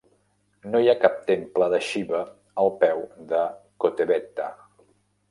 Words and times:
No 0.75 0.79
hi 0.83 0.87
ha 0.91 0.99
cap 1.01 1.17
temple 1.25 1.67
de 1.73 1.79
Xiva 1.87 2.21
al 2.63 2.71
peu 2.83 3.03
de 3.33 3.43
Kotebetta. 3.85 4.49